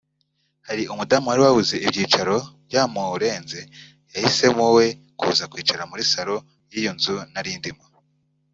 [0.67, 3.59] Hari umudamu wari wabuze ibyicaro byamurenze
[4.13, 4.85] yahisemo we
[5.19, 7.83] kuza kwicara muri salon y’iyo nzu nari ndimo